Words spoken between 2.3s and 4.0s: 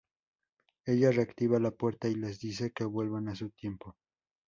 dice que vuelvan a su tiempo.